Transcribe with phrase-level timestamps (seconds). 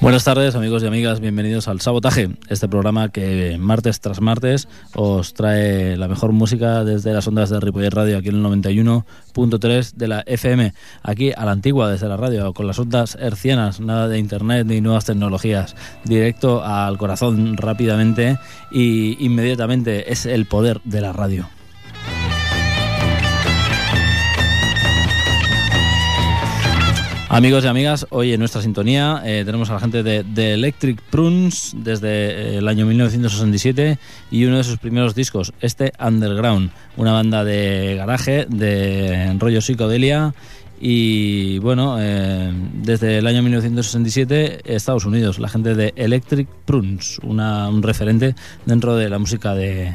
[0.00, 5.34] Buenas tardes amigos y amigas, bienvenidos al Sabotaje, este programa que martes tras martes os
[5.34, 10.08] trae la mejor música desde las ondas de Ripollet Radio, aquí en el 91.3 de
[10.08, 14.18] la FM, aquí a la antigua desde la radio, con las ondas hercianas, nada de
[14.18, 18.38] internet ni nuevas tecnologías, directo al corazón rápidamente
[18.70, 21.50] y inmediatamente es el poder de la radio.
[27.30, 31.74] Amigos y amigas, hoy en nuestra sintonía eh, tenemos a la gente de, Electric Prunes
[31.76, 33.98] desde eh, el año 1967
[34.30, 40.32] y uno de sus primeros discos, este Underground, una banda de garaje, de rollo psicodelia
[40.80, 47.68] y bueno, eh, desde el año 1967 Estados Unidos, la gente de Electric Prunes, una,
[47.68, 49.92] un referente dentro de la música de,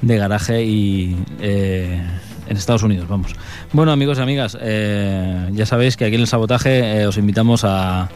[0.00, 1.14] de garaje y
[2.50, 3.32] en Estados Unidos, vamos.
[3.72, 7.62] Bueno, amigos y amigas, eh, ya sabéis que aquí en el sabotaje eh, os invitamos
[7.64, 8.08] a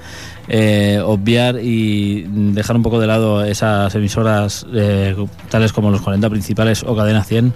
[0.48, 4.66] eh, obviar y dejar un poco de lado esas emisoras
[5.50, 7.54] tales como los 40 principales o Cadena 100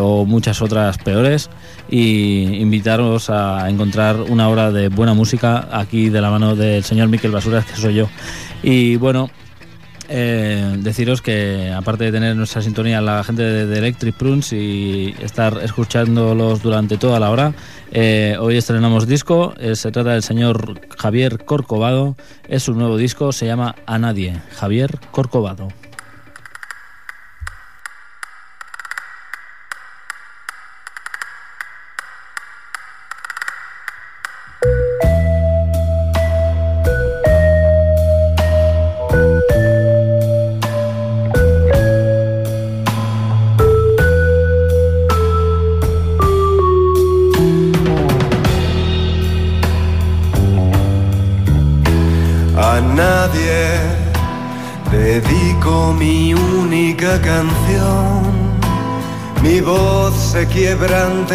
[0.00, 1.50] o muchas otras peores
[1.88, 7.08] y invitaros a encontrar una hora de buena música aquí de la mano del señor
[7.08, 8.08] Miquel Basuras, que soy yo.
[8.62, 9.28] Y bueno,
[10.08, 15.58] eh, deciros que aparte de tener nuestra sintonía la gente de, Electric Prunes y estar
[15.62, 17.54] escuchándolos durante toda la hora,
[17.90, 22.16] eh, hoy estrenamos disco, eh, se trata del señor Javier Corcovado,
[22.48, 25.68] es un nuevo disco, se llama A Nadie, Javier Corcovado.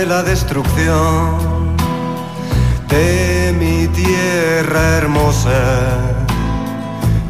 [0.09, 1.77] La destrucción
[2.87, 5.61] de mi tierra hermosa,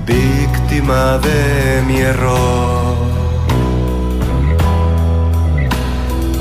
[0.05, 2.95] víctima de mi error.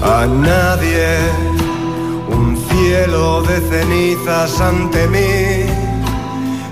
[0.01, 1.09] A nadie
[2.29, 5.67] un cielo de cenizas ante mí,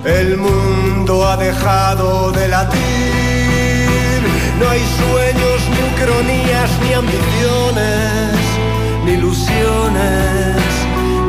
[0.05, 4.21] el mundo ha dejado de latir,
[4.61, 7.96] no hay sueños ni ucronías ni ambiciones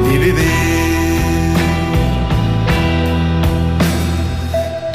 [0.03, 1.55] ni vivir.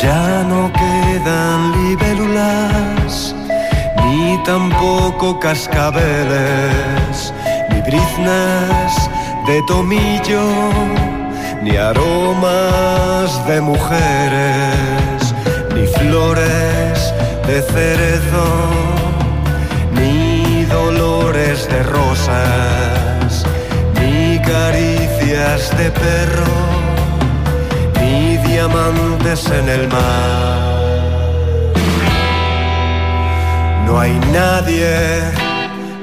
[0.02, 3.34] Ya no quedan libélulas,
[4.04, 7.32] ni tampoco cascabeles,
[7.70, 8.92] ni briznas
[9.46, 10.44] de tomillo,
[11.62, 15.34] ni aromas de mujeres,
[15.74, 17.14] ni flores
[17.46, 18.82] de cerezo
[20.72, 22.71] dolores de rosas, ni
[25.70, 26.54] de perro,
[28.00, 31.72] ni diamantes en el mar.
[33.86, 35.20] No hay nadie,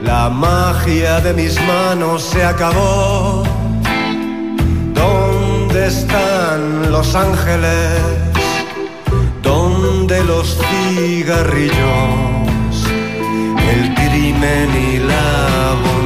[0.01, 3.43] la magia de mis manos se acabó.
[4.93, 7.99] ¿Dónde están los ángeles?
[9.41, 11.75] ¿Dónde los cigarrillos?
[13.73, 15.98] El crimen y la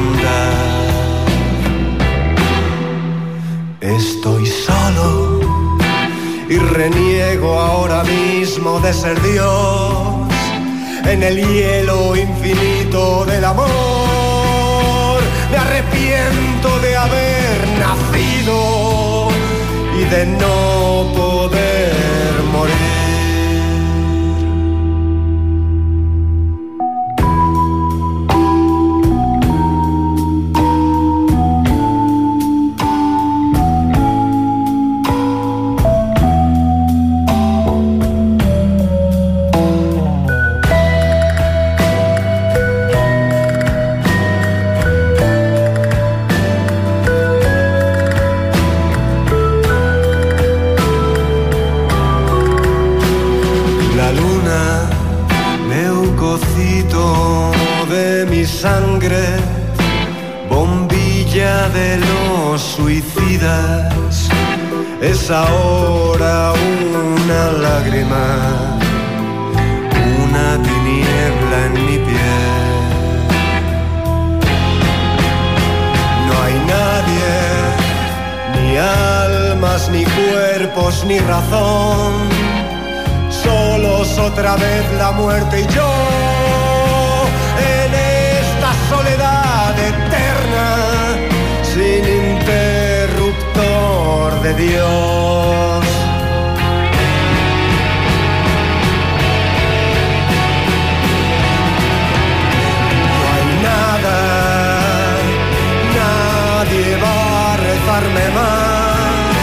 [3.95, 5.39] Estoy solo
[6.49, 10.33] y reniego ahora mismo de ser Dios
[11.05, 15.21] en el hielo infinito del amor.
[15.51, 19.27] Me arrepiento de haber nacido
[19.99, 21.93] y de no poder
[22.51, 22.92] morir.
[65.01, 68.25] Es ahora una lágrima,
[70.23, 72.63] una tiniebla en mi piel.
[76.27, 77.33] No hay nadie,
[78.55, 82.13] ni almas, ni cuerpos, ni razón,
[83.43, 85.91] solos otra vez la muerte y yo
[87.59, 90.67] en esta soledad eterna,
[94.43, 95.85] de Dios.
[103.07, 104.17] No hay nada,
[105.95, 109.35] nadie va a rezarme más,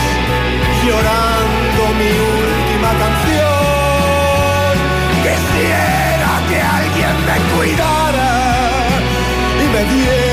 [0.85, 4.73] llorando mi última canción.
[5.25, 8.32] Quisiera que alguien me cuidara
[9.62, 10.30] y me diera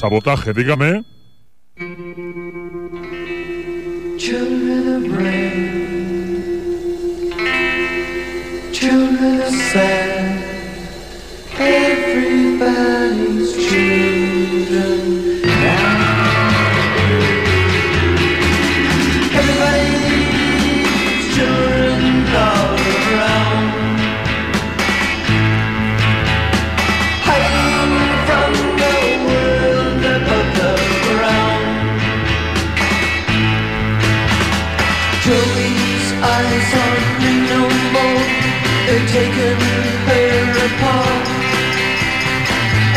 [0.00, 1.04] Sabotaje, dígame.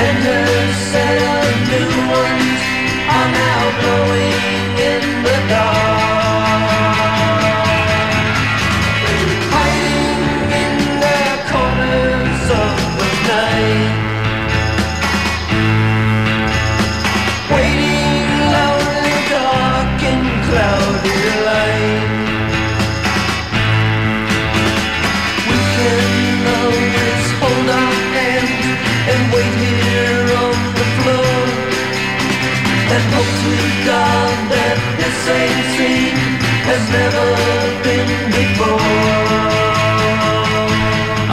[0.06, 0.33] And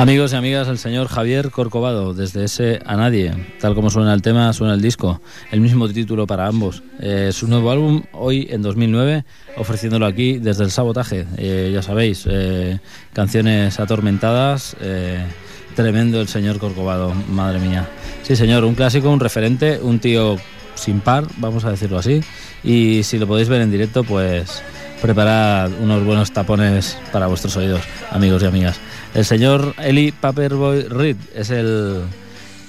[0.01, 4.23] Amigos y amigas, el señor Javier Corcovado, desde ese A Nadie, tal como suena el
[4.23, 6.83] tema, suena el disco, el mismo título para ambos.
[7.01, 9.27] Eh, su nuevo álbum, hoy en 2009,
[9.59, 11.27] ofreciéndolo aquí desde el sabotaje.
[11.37, 12.81] Eh, ya sabéis, eh,
[13.13, 14.75] canciones atormentadas,
[15.77, 17.87] tremendo el señor Corcovado, madre mía.
[18.23, 20.39] Sí, señor, un clásico, un referente, un tío
[20.77, 22.23] sin par, vamos a decirlo así.
[22.65, 24.63] Y si lo podéis ver en directo, pues
[25.01, 27.81] preparad unos buenos tapones para vuestros oídos,
[28.11, 28.81] amigos y amigas.
[29.15, 32.03] El señor Eli Paperboy Reed es el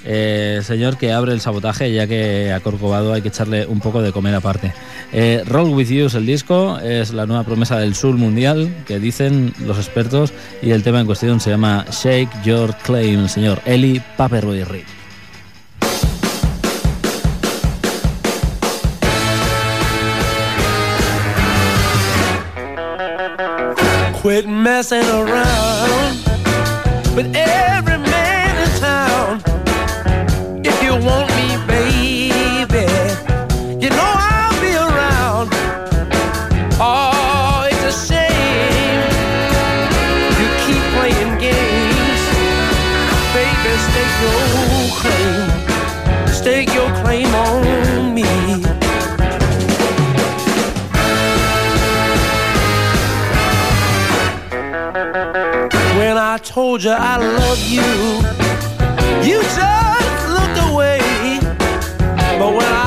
[0.04, 4.02] eh, señor que abre el sabotaje, ya que a Corcovado hay que echarle un poco
[4.02, 4.72] de comer aparte.
[5.12, 8.98] Eh, Roll With You es el disco, es la nueva promesa del sur mundial, que
[8.98, 14.02] dicen los expertos, y el tema en cuestión se llama Shake Your Claim, señor Eli
[14.16, 15.01] Paperboy Reed.
[24.22, 26.16] Quit messing around.
[27.16, 27.91] With every
[56.72, 57.82] told you I love you.
[59.28, 61.00] You just looked away.
[62.38, 62.81] But when I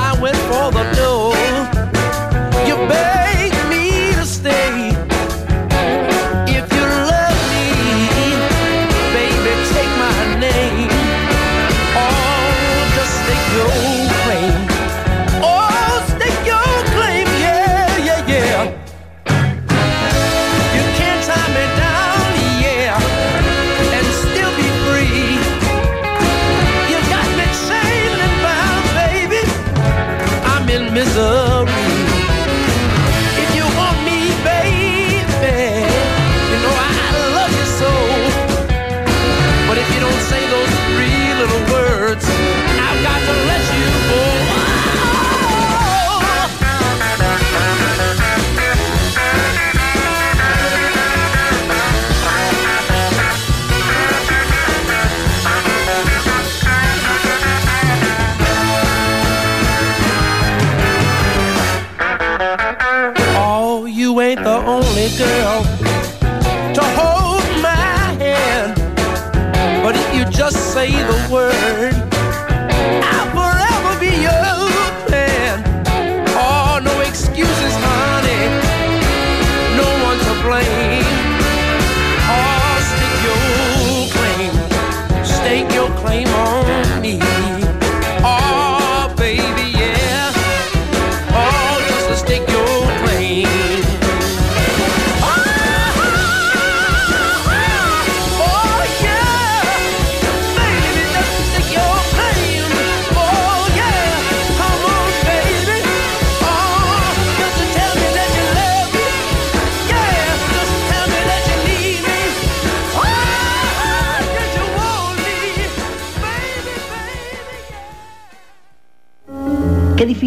[64.15, 65.63] you ain't the only girl
[66.73, 68.73] to hold my hand.
[69.83, 71.94] But if you just say the word,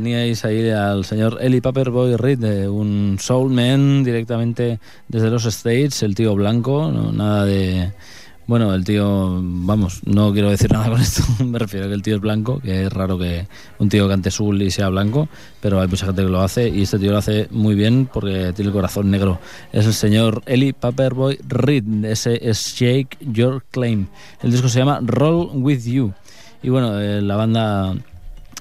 [0.00, 6.14] Teníais ahí al señor Eli Paperboy Reed, un soul man directamente desde los States, el
[6.14, 7.92] tío blanco, no, nada de...
[8.46, 12.02] Bueno, el tío, vamos, no quiero decir nada con esto, me refiero a que el
[12.02, 13.46] tío es blanco, que es raro que
[13.78, 15.28] un tío cante soul y sea blanco,
[15.60, 18.54] pero hay mucha gente que lo hace y este tío lo hace muy bien porque
[18.54, 19.38] tiene el corazón negro.
[19.70, 24.06] Es el señor Eli Paperboy Reed, ese es Shake Your Claim.
[24.42, 26.14] El disco se llama Roll With You.
[26.62, 27.94] Y bueno, eh, la banda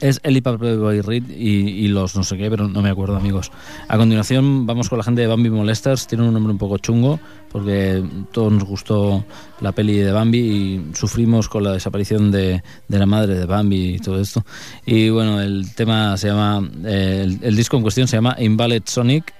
[0.01, 3.51] es Eli Paperboy Reed y, y los no sé qué, pero no me acuerdo, amigos.
[3.87, 6.07] A continuación vamos con la gente de Bambi Molesters.
[6.07, 7.19] Tiene un nombre un poco chungo
[7.51, 9.25] porque todos nos gustó
[9.61, 13.95] la peli de Bambi y sufrimos con la desaparición de, de la madre de Bambi
[13.95, 14.43] y todo esto.
[14.85, 18.83] Y bueno, el tema se llama, eh, el, el disco en cuestión se llama Invalid
[18.85, 19.33] Sonic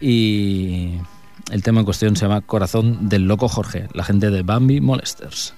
[0.00, 0.92] y
[1.50, 5.54] el tema en cuestión se llama Corazón del Loco Jorge, la gente de Bambi Molesters.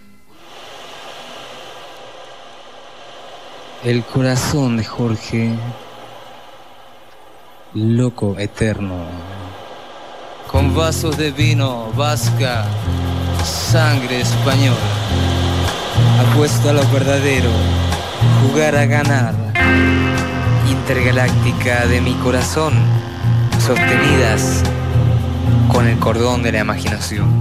[3.85, 5.55] El corazón de Jorge,
[7.75, 9.05] loco eterno,
[10.51, 12.65] con vasos de vino vasca,
[13.45, 14.77] sangre española,
[16.29, 17.51] apuesto a lo verdadero,
[18.43, 19.35] jugar a ganar,
[20.69, 22.75] intergaláctica de mi corazón,
[23.65, 24.65] sostenidas
[25.73, 27.41] con el cordón de la imaginación.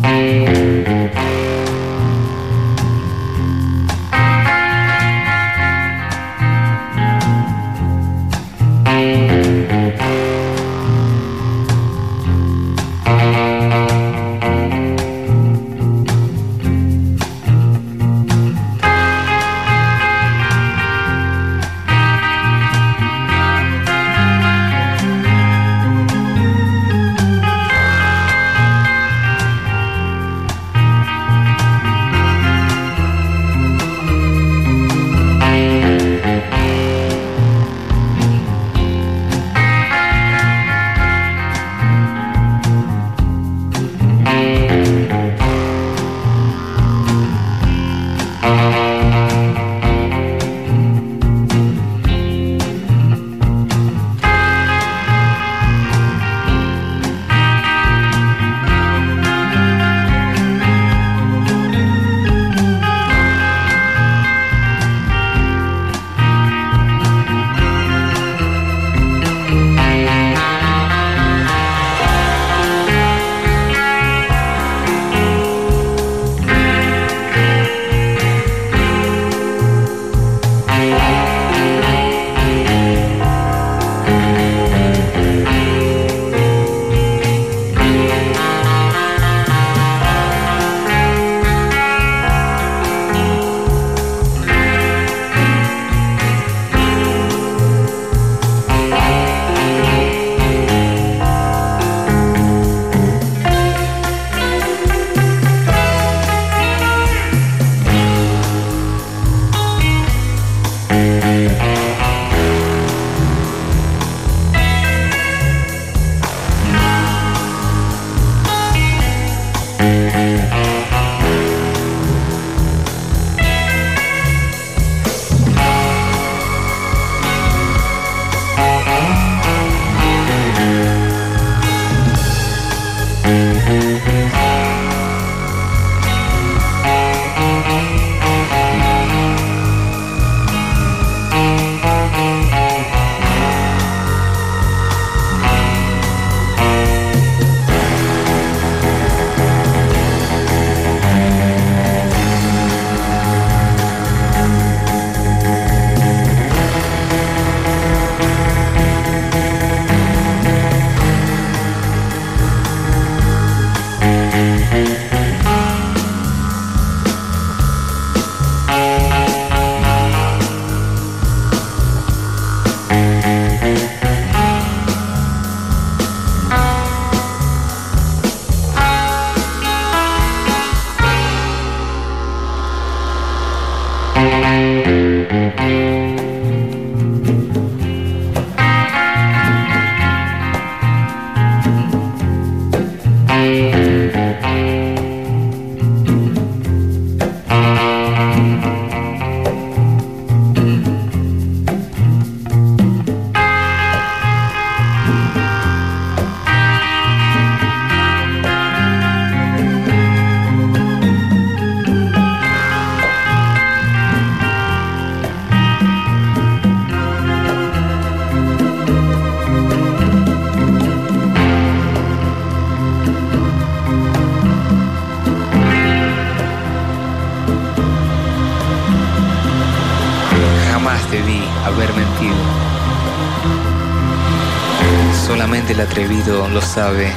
[236.78, 237.12] Sabe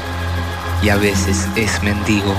[0.82, 2.34] y a veces es mendigo.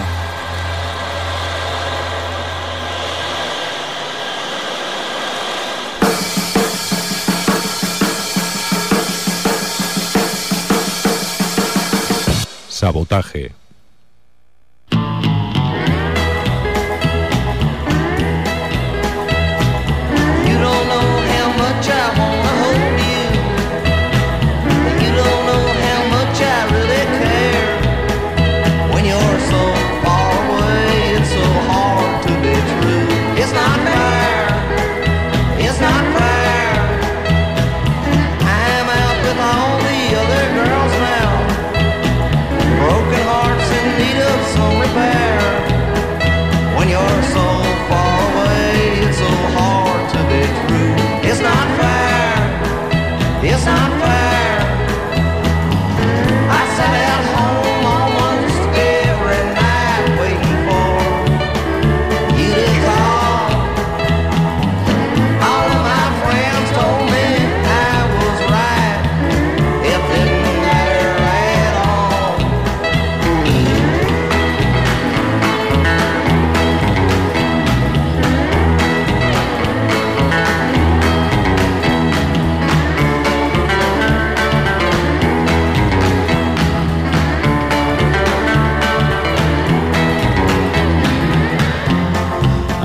[12.69, 13.61] Sabotaje.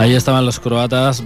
[0.06, 1.20] Ahí estaban los croatas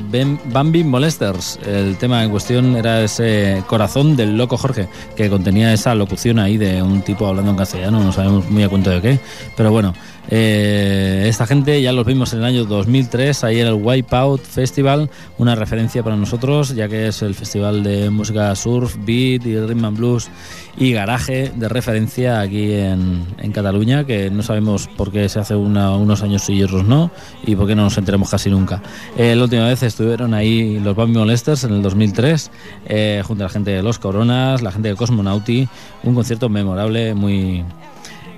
[0.47, 1.59] Bambi Molesters.
[1.67, 6.57] El tema en cuestión era ese corazón del loco Jorge, que contenía esa locución ahí
[6.57, 9.19] de un tipo hablando en castellano, no sabemos muy a cuento de qué.
[9.55, 9.93] Pero bueno,
[10.31, 15.11] eh, esta gente ya los vimos en el año 2003, ahí en el Wipeout Festival,
[15.39, 19.85] una referencia para nosotros, ya que es el festival de música surf, beat y rhythm
[19.85, 20.29] and blues
[20.77, 25.55] y garaje de referencia aquí en, en Cataluña, que no sabemos por qué se hace
[25.57, 27.11] una- unos años y otros no,
[27.45, 28.81] y por qué no nos enteremos casi nunca.
[29.19, 32.51] Eh, la última vez estuvieron ahí los Bambi Molesters en el 2003,
[32.87, 35.69] eh, junto a la gente de Los Coronas, la gente de Cosmonauti,
[36.05, 37.65] un concierto memorable, muy...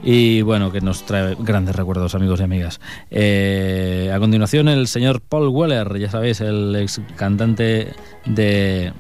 [0.02, 2.80] Y bueno, que nos trae grandes recuerdos, amigos y amigas.
[3.10, 7.92] Eh, a continuación, el señor Paul Weller, ya sabéis, el ex cantante
[8.26, 8.92] de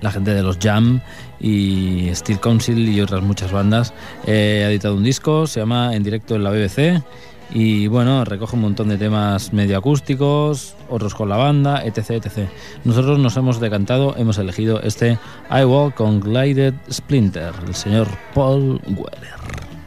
[0.00, 1.00] la gente de los Jam
[1.40, 3.92] y Steel Council y otras muchas bandas.
[4.26, 7.02] Eh, ha editado un disco, se llama En directo en la BBC.
[7.50, 12.48] Y bueno, recoge un montón de temas medio acústicos, otros con la banda, etc, etc.
[12.84, 15.18] Nosotros nos hemos decantado, hemos elegido este
[15.50, 19.77] I Walk on Glided Splinter, el señor Paul Weller.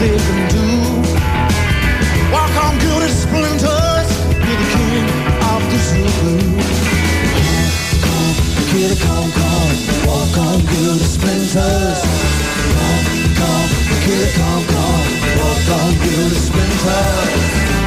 [0.00, 0.66] They can do.
[2.32, 4.08] Walk on gilded splinters,
[4.44, 5.06] be the king
[5.52, 6.36] of the Zulu.
[8.06, 8.36] Come,
[8.70, 9.72] kid, come, come,
[10.08, 12.00] walk on gilded splinters.
[12.76, 13.06] Come,
[13.40, 13.68] come,
[14.04, 15.02] kid, come, come,
[15.38, 17.79] walk on gilded splinters.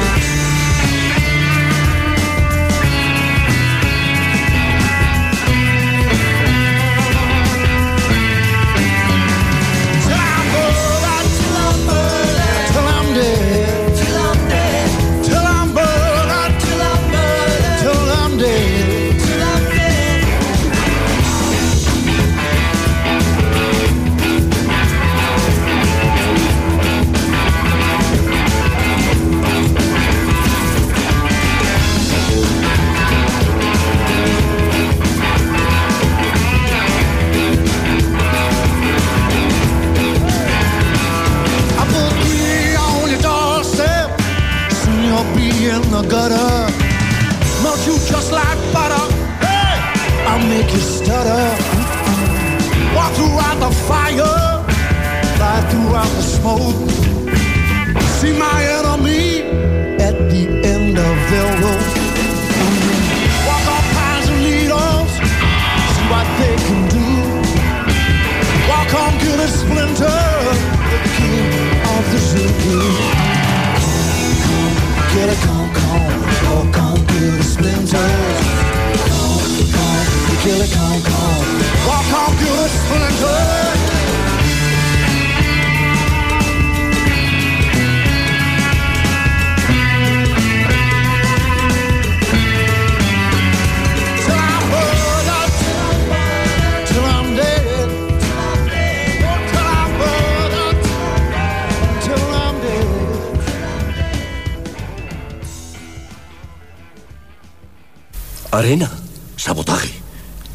[108.64, 108.90] Arena,
[109.36, 109.92] sabotaje,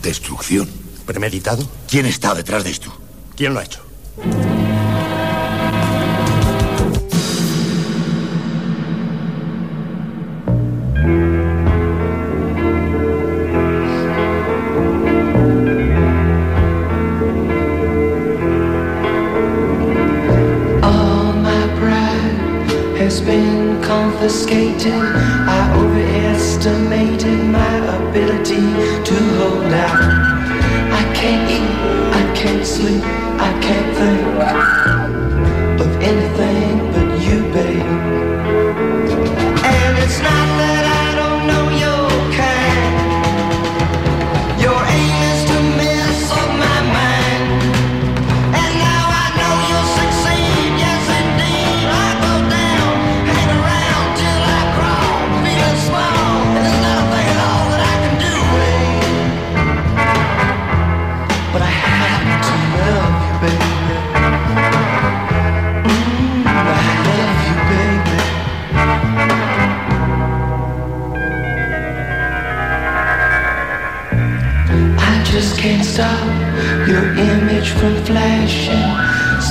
[0.02, 0.68] destrucción.
[1.06, 1.64] ¿Premeditado?
[1.88, 2.92] ¿Quién está detrás de esto?
[3.36, 3.82] ¿Quién lo ha hecho?
[23.00, 24.94] Has been confiscated.
[24.94, 27.79] I overestimated my
[28.10, 28.56] ability
[29.06, 30.02] to hold out.
[31.00, 31.70] I can't eat,
[32.20, 33.04] I can't sleep,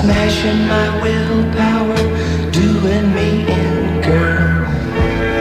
[0.01, 1.97] smashing my willpower,
[2.53, 4.63] doing me in, girl.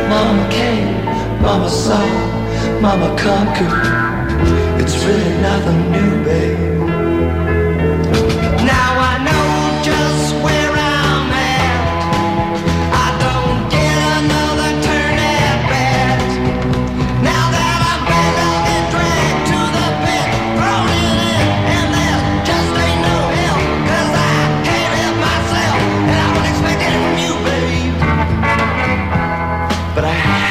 [0.09, 1.05] Mama came,
[1.41, 2.07] Mama saw,
[2.81, 3.85] Mama conquered.
[4.81, 6.76] It's really nothing new, babe.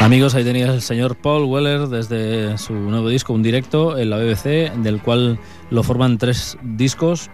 [0.07, 4.19] Amigos, ahí tenías el señor Paul Weller desde su nuevo disco, un directo en la
[4.19, 5.41] BBC, del cual
[5.71, 7.29] lo forman tres discos,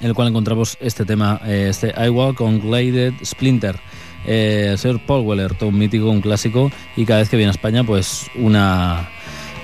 [0.00, 3.78] en el cual encontramos este tema, eh, este I Walk con Gladed Splinter.
[4.24, 7.50] Eh, el señor Paul Weller, todo un mítico, un clásico, y cada vez que viene
[7.50, 9.10] a España, pues una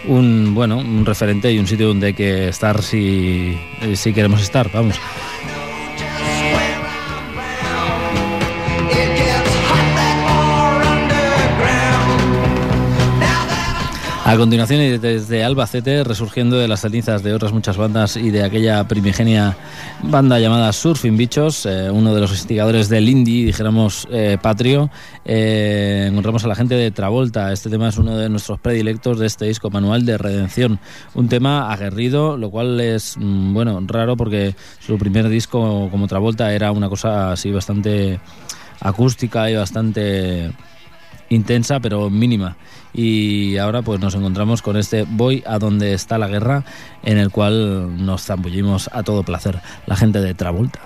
[0.06, 3.58] un bueno un referente y un sitio donde hay que estar si,
[3.94, 4.96] si queremos estar, vamos.
[14.34, 18.42] A continuación, y desde Albacete, resurgiendo de las cenizas de otras muchas bandas y de
[18.42, 19.56] aquella primigenia
[20.02, 24.90] banda llamada Surfing Bichos, eh, uno de los instigadores del indie, dijéramos eh, patrio,
[25.24, 27.52] eh, encontramos a la gente de Travolta.
[27.52, 30.80] Este tema es uno de nuestros predilectos de este disco, Manual de Redención.
[31.14, 36.52] Un tema aguerrido, lo cual es, mm, bueno, raro porque su primer disco como Travolta
[36.52, 38.18] era una cosa así bastante
[38.80, 40.50] acústica y bastante
[41.28, 42.56] intensa pero mínima
[42.92, 46.64] y ahora pues nos encontramos con este Voy a donde está la guerra
[47.02, 50.80] en el cual nos zambullimos a todo placer la gente de Travolta.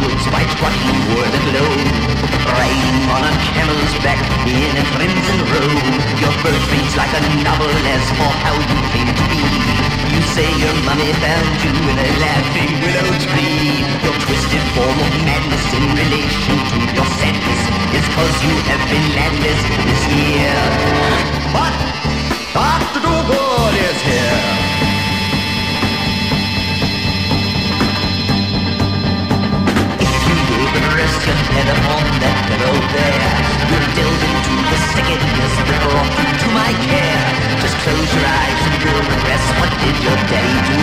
[0.00, 0.42] Goods by
[2.48, 5.86] Riding on a camel's back in a crimson robe.
[6.18, 9.97] Your birth reads like a novel as for how you came to be
[10.38, 15.66] say your mummy found you in a laughing willow tree Your twisted form of madness
[15.78, 17.62] in relation to your sadness
[17.98, 20.58] Is cause you have been landless this year
[21.56, 21.74] But
[22.54, 23.00] Dr.
[23.04, 24.57] Dougal is here
[30.98, 33.34] rest your head upon that pillow there.
[33.70, 37.26] You'll delve into the sickness brought you to my care.
[37.62, 39.48] Just close your eyes and you'll rest.
[39.62, 40.78] What did your daddy do?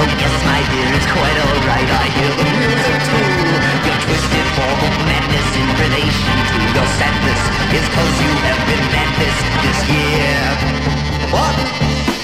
[0.00, 1.90] Oh yes, my dear, it's quite alright.
[1.92, 3.28] I hear the music too.
[3.84, 7.42] Your twisted form of madness in relation to your sadness
[7.76, 10.40] is cause you have been madness this year.
[11.34, 11.56] What?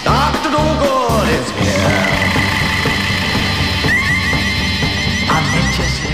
[0.09, 0.51] Dr.
[0.57, 2.41] Dougal is here.
[5.31, 6.10] I'm just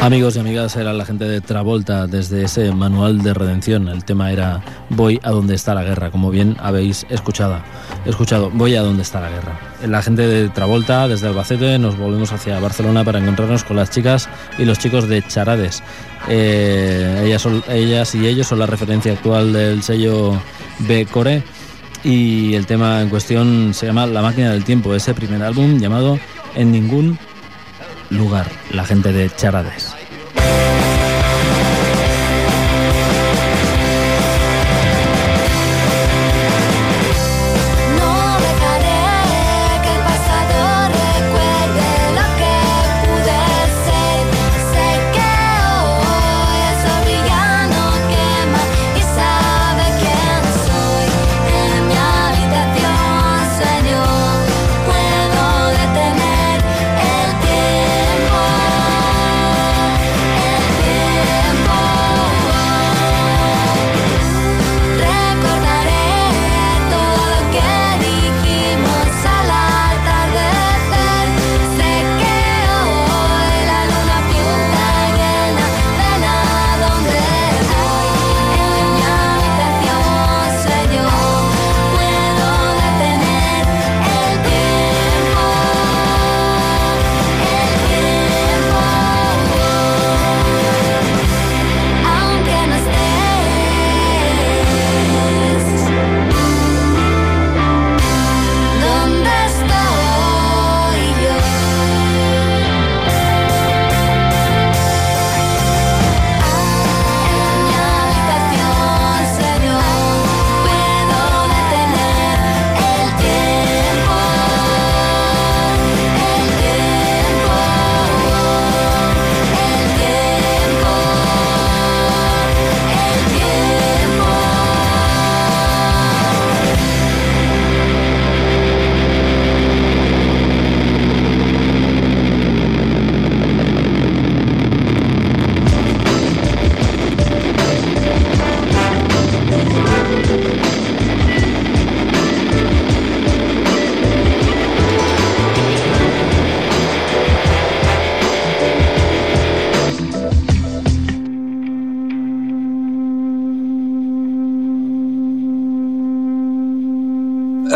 [0.00, 3.88] Amigos y amigas, era la gente de Travolta desde ese manual de redención.
[3.88, 7.58] El tema era Voy a donde está la guerra, como bien habéis escuchado.
[8.06, 9.58] escuchado Voy a donde está la guerra.
[9.84, 14.28] La gente de Travolta desde Albacete nos volvemos hacia Barcelona para encontrarnos con las chicas
[14.58, 15.82] y los chicos de Charades.
[16.28, 20.40] Eh, ellas, ellas y ellos son la referencia actual del sello
[20.80, 21.42] B Core
[22.06, 26.20] y el tema en cuestión se llama La máquina del tiempo, ese primer álbum llamado
[26.54, 27.18] En ningún
[28.10, 29.92] lugar, la gente de Charades.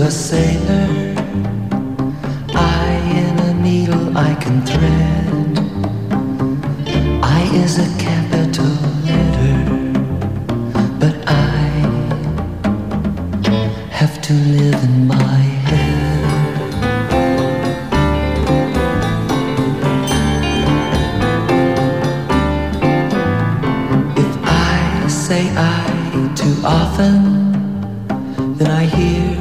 [0.00, 1.14] a sailor.
[2.54, 2.90] I
[3.20, 5.58] in a needle I can thread.
[7.22, 8.74] I is a capital
[9.08, 9.58] letter
[11.00, 11.68] But I
[13.90, 15.38] have to live in my
[15.70, 16.66] head.
[24.16, 27.78] If I say I too often
[28.58, 29.35] Then I hear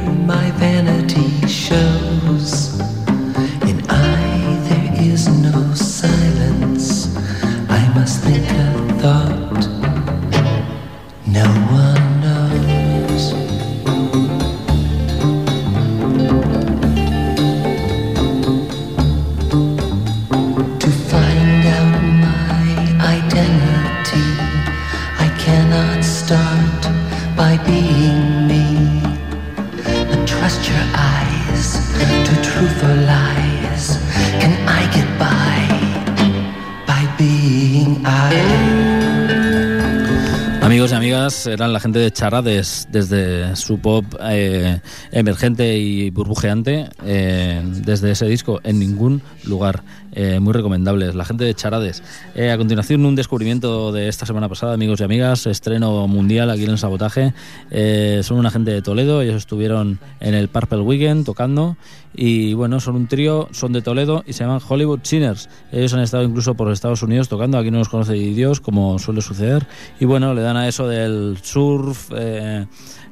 [41.73, 44.79] la gente de Charades desde su pop eh,
[45.11, 49.83] emergente y burbujeante, eh, desde ese disco, en ningún lugar.
[50.17, 52.01] Eh, muy recomendables, la gente de Charades.
[52.35, 56.63] Eh, a continuación, un descubrimiento de esta semana pasada, amigos y amigas, estreno mundial aquí
[56.63, 57.33] en el Sabotaje.
[57.69, 61.75] Eh, son una gente de Toledo, ellos estuvieron en el Purple Weekend tocando
[62.15, 65.49] y bueno, son un trío, son de Toledo y se llaman Hollywood Sinners.
[65.73, 69.21] Ellos han estado incluso por Estados Unidos tocando, aquí no los conoce Dios, como suele
[69.21, 69.67] suceder.
[69.99, 72.09] Y bueno, le dan a eso del surf,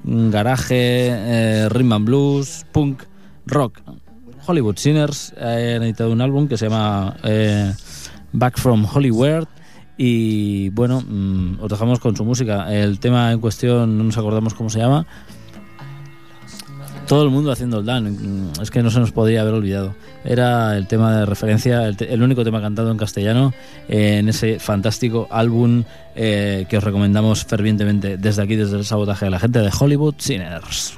[0.05, 3.03] garaje, rhythm and blues, punk,
[3.45, 3.81] rock.
[4.45, 7.73] Hollywood Sinners eh, han editado un álbum que se llama eh,
[8.31, 9.47] Back from Hollywood.
[9.97, 12.73] Y bueno, mm, os dejamos con su música.
[12.73, 15.05] El tema en cuestión no nos acordamos cómo se llama.
[17.07, 19.93] Todo el mundo haciendo el Dan, es que no se nos podía haber olvidado.
[20.23, 23.53] Era el tema de referencia, el, el único tema cantado en castellano
[23.89, 25.83] eh, en ese fantástico álbum
[26.15, 30.15] eh, que os recomendamos fervientemente desde aquí, desde el sabotaje de la gente de Hollywood
[30.17, 30.97] Sinners.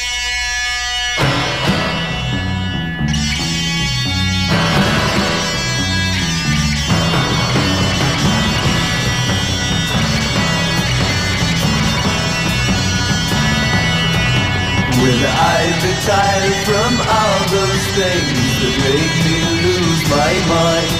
[15.01, 20.93] When I retire from all those things that make me lose my mind,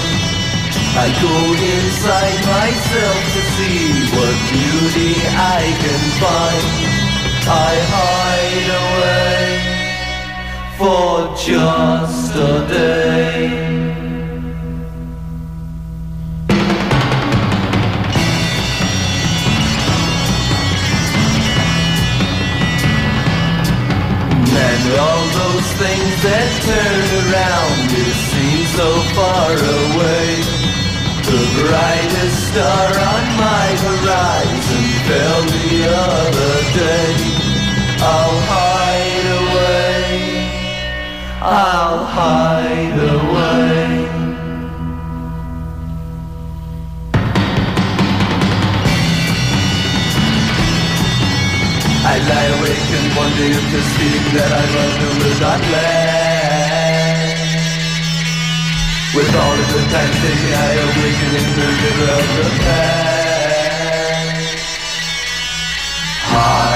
[0.98, 6.66] I go inside myself to see what beauty I can find.
[7.46, 9.62] I hide away
[10.78, 13.91] for just a day.
[24.52, 30.28] And all those things that turn around it seem so far away.
[31.26, 34.72] The brightest star on my horizon
[35.84, 37.14] another day.
[38.00, 40.12] I'll hide away.
[41.40, 42.91] I'll hide
[53.22, 56.42] and wonder if this feeling that I love you will not last.
[59.14, 63.02] With all of the time taken, I awaken in the river of the past.
[66.32, 66.71] Hide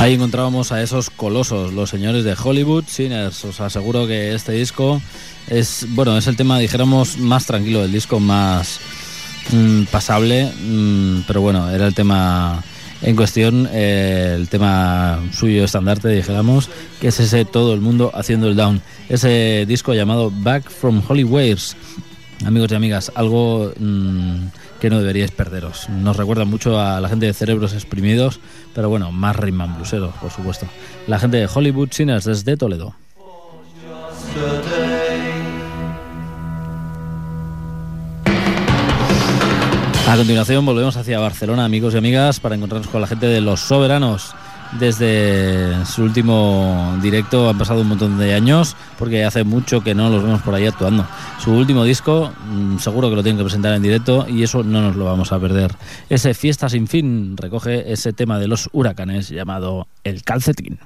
[0.00, 3.44] Ahí encontrábamos a esos colosos, los señores de Hollywood Sinners.
[3.44, 5.02] Os aseguro que este disco
[5.46, 8.80] es, bueno, es el tema, dijéramos, más tranquilo del disco, más
[9.52, 12.64] mm, pasable, mm, pero bueno, era el tema
[13.02, 18.48] en cuestión, eh, el tema suyo estandarte, dijéramos, que es ese todo el mundo haciendo
[18.48, 18.80] el down.
[19.10, 21.76] Ese disco llamado Back from Hollywairs.
[22.46, 24.46] Amigos y amigas, algo mm,
[24.80, 25.88] que no deberíais perderos.
[25.88, 28.40] Nos recuerda mucho a la gente de Cerebros Exprimidos,
[28.74, 30.66] pero bueno, más rhythm and blueseros, por supuesto.
[31.06, 32.94] La gente de Hollywood Sinners desde Toledo.
[40.08, 43.60] A continuación volvemos hacia Barcelona, amigos y amigas, para encontrarnos con la gente de Los
[43.60, 44.34] Soberanos.
[44.78, 50.08] Desde su último directo han pasado un montón de años, porque hace mucho que no
[50.10, 51.06] los vemos por ahí actuando.
[51.42, 54.80] Su último disco, mm, seguro que lo tienen que presentar en directo y eso no
[54.80, 55.74] nos lo vamos a perder.
[56.08, 60.78] Ese Fiesta sin fin recoge ese tema de los huracanes llamado El Calcetín.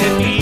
[0.00, 0.41] Mi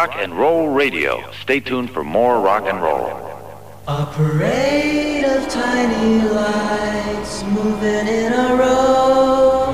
[0.00, 1.30] Rock and Roll Radio.
[1.42, 3.04] Stay tuned for more rock and roll.
[3.86, 9.68] A parade of tiny lights moving in a row.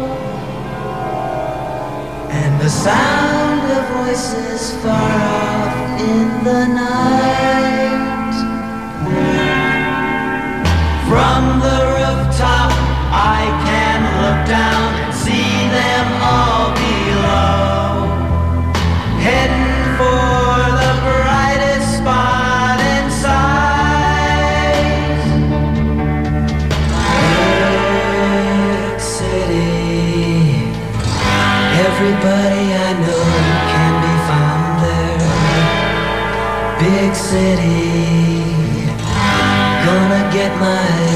[2.29, 7.36] And the sound of voices far off in the night.
[37.37, 38.41] City.
[39.87, 41.16] Gonna get my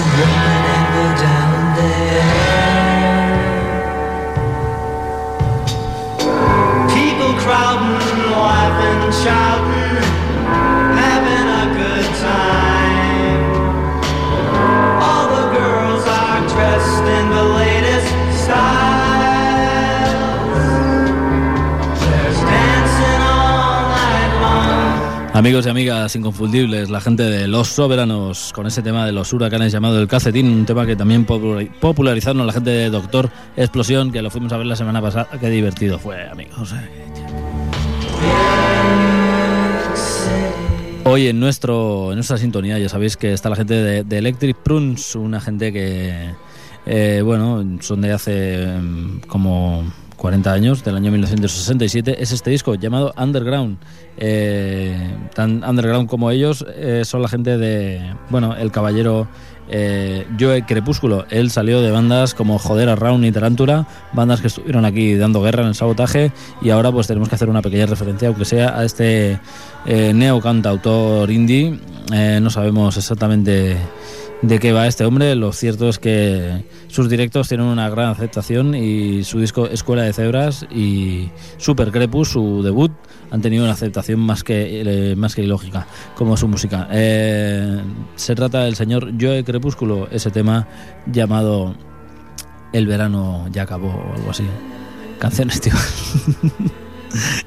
[25.40, 29.72] Amigos y amigas inconfundibles, la gente de Los Soberanos, con ese tema de los huracanes
[29.72, 34.20] llamado El Calcetín, un tema que también popula- popularizaron la gente de Doctor Explosión, que
[34.20, 35.28] lo fuimos a ver la semana pasada.
[35.40, 36.74] Qué divertido fue, amigos.
[41.04, 44.58] Hoy en, nuestro, en nuestra sintonía ya sabéis que está la gente de, de Electric
[44.58, 46.32] Prunes, una gente que,
[46.84, 52.22] eh, bueno, son de hace mm, como 40 años, del año 1967.
[52.22, 53.78] Es este disco llamado Underground.
[54.18, 59.28] Eh, tan underground como ellos eh, son la gente de, bueno, el caballero
[59.70, 61.24] eh, Joe Crepúsculo.
[61.30, 65.62] Él salió de bandas como Joder, Round y Tarántula, bandas que estuvieron aquí dando guerra
[65.62, 68.84] en el sabotaje y ahora pues tenemos que hacer una pequeña referencia, aunque sea a
[68.84, 69.40] este
[69.86, 71.80] eh, neo cantautor indie.
[72.10, 73.78] No sabemos exactamente
[74.42, 75.34] de qué va este hombre.
[75.34, 80.12] Lo cierto es que sus directos tienen una gran aceptación y su disco Escuela de
[80.12, 82.92] Cebras y Super Crepus, su debut,
[83.30, 85.86] han tenido una aceptación más que, eh, más que ilógica,
[86.16, 86.88] como su música.
[86.90, 87.80] Eh,
[88.16, 90.66] se trata del señor Joe Crepúsculo, ese tema
[91.06, 91.74] llamado
[92.72, 94.44] El verano ya acabó o algo así.
[95.18, 95.74] Canciones, tío.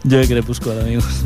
[0.09, 1.25] Joe Crepúsculo, amigos.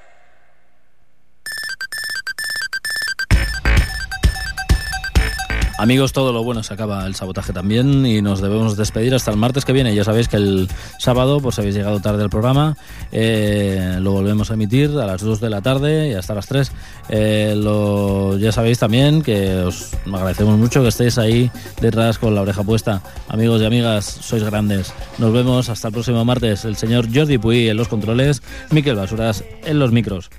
[5.81, 9.37] Amigos, todo lo bueno se acaba el sabotaje también y nos debemos despedir hasta el
[9.37, 9.95] martes que viene.
[9.95, 10.69] Ya sabéis que el
[10.99, 12.77] sábado, si habéis llegado tarde al programa,
[13.11, 16.71] eh, lo volvemos a emitir a las 2 de la tarde y hasta las 3.
[17.09, 21.49] Eh, lo, ya sabéis también que os agradecemos mucho que estéis ahí
[21.81, 23.01] detrás con la oreja puesta.
[23.27, 24.93] Amigos y amigas, sois grandes.
[25.17, 26.63] Nos vemos hasta el próximo martes.
[26.63, 30.29] El señor Jordi Puy en los controles, Miquel Basuras en los micros.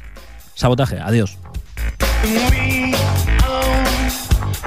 [0.54, 1.36] Sabotaje, adiós.